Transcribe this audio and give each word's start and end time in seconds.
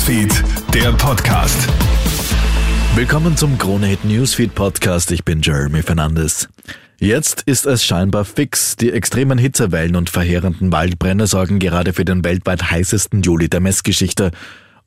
Newsfeed, 0.00 0.44
der 0.72 0.92
Podcast. 0.92 1.68
Willkommen 2.94 3.36
zum 3.36 3.58
Kronehit 3.58 4.02
Newsfeed 4.02 4.54
Podcast. 4.54 5.10
Ich 5.10 5.26
bin 5.26 5.42
Jeremy 5.42 5.82
Fernandes. 5.82 6.48
Jetzt 6.98 7.42
ist 7.42 7.66
es 7.66 7.84
scheinbar 7.84 8.24
fix. 8.24 8.76
Die 8.76 8.92
extremen 8.92 9.36
Hitzewellen 9.36 9.96
und 9.96 10.08
verheerenden 10.08 10.72
Waldbrände 10.72 11.26
sorgen 11.26 11.58
gerade 11.58 11.92
für 11.92 12.06
den 12.06 12.24
weltweit 12.24 12.70
heißesten 12.70 13.20
Juli 13.20 13.50
der 13.50 13.60
Messgeschichte. 13.60 14.30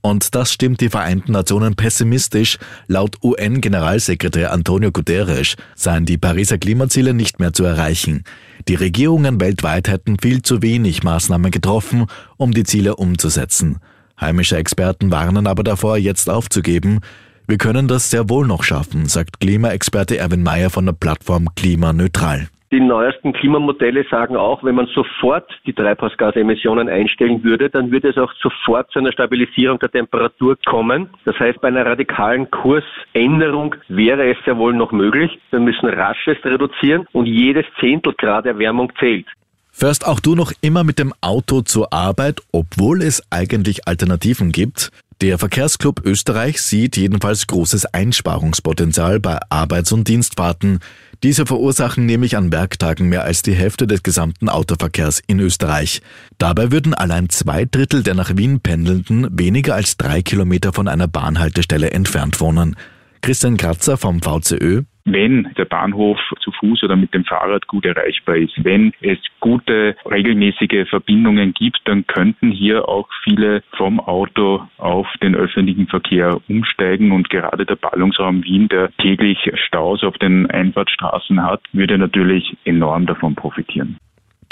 Und 0.00 0.34
das 0.34 0.50
stimmt 0.50 0.80
die 0.80 0.88
Vereinten 0.88 1.32
Nationen 1.32 1.76
pessimistisch. 1.76 2.58
Laut 2.86 3.18
UN-Generalsekretär 3.22 4.50
Antonio 4.50 4.92
Guterres 4.92 5.56
seien 5.74 6.06
die 6.06 6.16
Pariser 6.16 6.56
Klimaziele 6.56 7.12
nicht 7.12 7.38
mehr 7.38 7.52
zu 7.52 7.64
erreichen. 7.64 8.24
Die 8.66 8.76
Regierungen 8.76 9.42
weltweit 9.42 9.88
hätten 9.88 10.16
viel 10.18 10.40
zu 10.40 10.62
wenig 10.62 11.02
Maßnahmen 11.02 11.50
getroffen, 11.50 12.06
um 12.38 12.54
die 12.54 12.64
Ziele 12.64 12.96
umzusetzen. 12.96 13.78
Heimische 14.22 14.56
Experten 14.56 15.10
warnen 15.10 15.46
aber 15.46 15.64
davor, 15.64 15.98
jetzt 15.98 16.30
aufzugeben. 16.30 17.00
Wir 17.48 17.58
können 17.58 17.88
das 17.88 18.10
sehr 18.10 18.30
wohl 18.30 18.46
noch 18.46 18.62
schaffen, 18.62 19.06
sagt 19.06 19.40
Klimaexperte 19.40 20.16
Erwin 20.16 20.42
Mayer 20.42 20.70
von 20.70 20.86
der 20.86 20.92
Plattform 20.92 21.48
Klimaneutral. 21.56 22.48
Die 22.72 22.80
neuesten 22.80 23.34
Klimamodelle 23.34 24.06
sagen 24.10 24.34
auch, 24.34 24.64
wenn 24.64 24.76
man 24.76 24.86
sofort 24.86 25.46
die 25.66 25.74
Treibhausgasemissionen 25.74 26.88
einstellen 26.88 27.44
würde, 27.44 27.68
dann 27.68 27.90
würde 27.90 28.08
es 28.08 28.16
auch 28.16 28.32
sofort 28.40 28.90
zu 28.92 29.00
einer 29.00 29.12
Stabilisierung 29.12 29.78
der 29.78 29.90
Temperatur 29.90 30.56
kommen. 30.64 31.10
Das 31.26 31.38
heißt, 31.38 31.60
bei 31.60 31.68
einer 31.68 31.84
radikalen 31.84 32.50
Kursänderung 32.50 33.74
wäre 33.88 34.30
es 34.30 34.38
sehr 34.46 34.56
wohl 34.56 34.72
noch 34.72 34.90
möglich. 34.90 35.38
Wir 35.50 35.60
müssen 35.60 35.86
rasches 35.86 36.38
reduzieren 36.42 37.06
und 37.12 37.26
jedes 37.26 37.66
Zehntel 37.78 38.14
Grad 38.14 38.46
Erwärmung 38.46 38.90
zählt. 38.98 39.26
Fährst 39.74 40.06
auch 40.06 40.20
du 40.20 40.34
noch 40.36 40.52
immer 40.60 40.84
mit 40.84 40.98
dem 40.98 41.12
Auto 41.22 41.62
zur 41.62 41.92
Arbeit, 41.92 42.40
obwohl 42.52 43.02
es 43.02 43.22
eigentlich 43.30 43.88
Alternativen 43.88 44.52
gibt? 44.52 44.90
Der 45.22 45.38
Verkehrsclub 45.38 46.04
Österreich 46.04 46.60
sieht 46.60 46.96
jedenfalls 46.96 47.46
großes 47.46 47.86
Einsparungspotenzial 47.86 49.18
bei 49.18 49.38
Arbeits- 49.48 49.90
und 49.90 50.06
Dienstfahrten. 50.08 50.80
Diese 51.22 51.46
verursachen 51.46 52.06
nämlich 52.06 52.36
an 52.36 52.52
Werktagen 52.52 53.08
mehr 53.08 53.24
als 53.24 53.42
die 53.42 53.54
Hälfte 53.54 53.86
des 53.86 54.02
gesamten 54.02 54.48
Autoverkehrs 54.48 55.22
in 55.26 55.40
Österreich. 55.40 56.02
Dabei 56.38 56.70
würden 56.70 56.92
allein 56.92 57.28
zwei 57.28 57.64
Drittel 57.64 58.02
der 58.02 58.14
nach 58.14 58.36
Wien 58.36 58.60
Pendelnden 58.60 59.26
weniger 59.30 59.74
als 59.74 59.96
drei 59.96 60.22
Kilometer 60.22 60.72
von 60.72 60.86
einer 60.86 61.08
Bahnhaltestelle 61.08 61.92
entfernt 61.92 62.40
wohnen. 62.40 62.76
Christian 63.20 63.56
Kratzer 63.56 63.96
vom 63.96 64.20
VCÖ 64.20 64.82
wenn 65.04 65.52
der 65.56 65.64
Bahnhof 65.64 66.18
zu 66.40 66.50
Fuß 66.52 66.84
oder 66.84 66.96
mit 66.96 67.14
dem 67.14 67.24
Fahrrad 67.24 67.66
gut 67.66 67.84
erreichbar 67.84 68.36
ist, 68.36 68.52
wenn 68.64 68.92
es 69.00 69.18
gute 69.40 69.96
regelmäßige 70.10 70.88
Verbindungen 70.88 71.54
gibt, 71.54 71.80
dann 71.84 72.06
könnten 72.06 72.50
hier 72.50 72.88
auch 72.88 73.08
viele 73.24 73.62
vom 73.76 74.00
Auto 74.00 74.62
auf 74.78 75.06
den 75.22 75.34
öffentlichen 75.34 75.86
Verkehr 75.86 76.38
umsteigen 76.48 77.12
und 77.12 77.30
gerade 77.30 77.66
der 77.66 77.76
Ballungsraum 77.76 78.44
Wien, 78.44 78.68
der 78.68 78.90
täglich 78.98 79.38
Staus 79.54 80.02
auf 80.02 80.16
den 80.18 80.50
Einfahrtstraßen 80.50 81.42
hat, 81.42 81.60
würde 81.72 81.98
natürlich 81.98 82.56
enorm 82.64 83.06
davon 83.06 83.34
profitieren. 83.34 83.98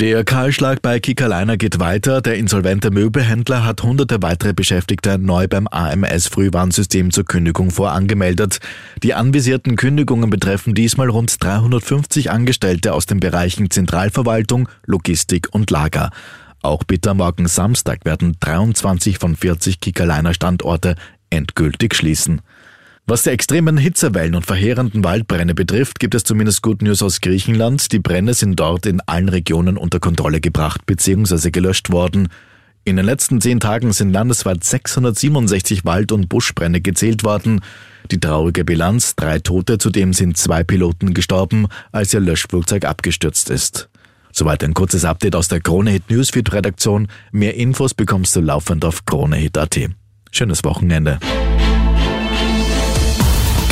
Der 0.00 0.24
Kahlschlag 0.24 0.80
bei 0.80 0.98
Kickerliner 0.98 1.58
geht 1.58 1.78
weiter. 1.78 2.22
Der 2.22 2.36
insolvente 2.36 2.90
Möbelhändler 2.90 3.66
hat 3.66 3.82
hunderte 3.82 4.22
weitere 4.22 4.54
Beschäftigte 4.54 5.18
neu 5.18 5.46
beim 5.46 5.66
AMS 5.66 6.26
Frühwarnsystem 6.26 7.10
zur 7.10 7.26
Kündigung 7.26 7.70
vorangemeldet. 7.70 8.60
Die 9.02 9.12
anvisierten 9.12 9.76
Kündigungen 9.76 10.30
betreffen 10.30 10.74
diesmal 10.74 11.10
rund 11.10 11.44
350 11.44 12.30
Angestellte 12.30 12.94
aus 12.94 13.04
den 13.04 13.20
Bereichen 13.20 13.70
Zentralverwaltung, 13.70 14.70
Logistik 14.86 15.48
und 15.52 15.70
Lager. 15.70 16.08
Auch 16.62 16.82
bitte 16.84 17.12
morgen 17.12 17.46
Samstag 17.46 18.06
werden 18.06 18.38
23 18.40 19.18
von 19.18 19.36
40 19.36 19.80
Kickerliner 19.80 20.32
Standorte 20.32 20.94
endgültig 21.28 21.94
schließen. 21.94 22.40
Was 23.06 23.22
die 23.22 23.30
extremen 23.30 23.76
Hitzewellen 23.76 24.36
und 24.36 24.46
verheerenden 24.46 25.02
Waldbrände 25.02 25.54
betrifft, 25.54 25.98
gibt 25.98 26.14
es 26.14 26.22
zumindest 26.22 26.62
Good 26.62 26.82
News 26.82 27.02
aus 27.02 27.20
Griechenland. 27.20 27.90
Die 27.92 27.98
Brände 27.98 28.34
sind 28.34 28.60
dort 28.60 28.86
in 28.86 29.00
allen 29.00 29.28
Regionen 29.28 29.76
unter 29.76 29.98
Kontrolle 29.98 30.40
gebracht 30.40 30.86
bzw. 30.86 31.50
gelöscht 31.50 31.90
worden. 31.90 32.28
In 32.84 32.96
den 32.96 33.04
letzten 33.04 33.40
zehn 33.40 33.60
Tagen 33.60 33.92
sind 33.92 34.12
landesweit 34.12 34.64
667 34.64 35.84
Wald- 35.84 36.12
und 36.12 36.28
Buschbrände 36.28 36.80
gezählt 36.80 37.24
worden. 37.24 37.60
Die 38.10 38.20
traurige 38.20 38.64
Bilanz, 38.64 39.16
drei 39.16 39.38
Tote, 39.38 39.78
zudem 39.78 40.12
sind 40.12 40.36
zwei 40.36 40.64
Piloten 40.64 41.12
gestorben, 41.12 41.66
als 41.92 42.14
ihr 42.14 42.20
Löschflugzeug 42.20 42.84
abgestürzt 42.84 43.50
ist. 43.50 43.90
Soweit 44.32 44.64
ein 44.64 44.74
kurzes 44.74 45.04
Update 45.04 45.34
aus 45.34 45.48
der 45.48 45.60
Kronehit 45.60 46.08
Newsfeed 46.08 46.52
Redaktion. 46.52 47.08
Mehr 47.32 47.56
Infos 47.56 47.94
bekommst 47.94 48.34
du 48.36 48.40
laufend 48.40 48.84
auf 48.84 49.04
kronehit.at. 49.04 49.78
Schönes 50.30 50.64
Wochenende. 50.64 51.18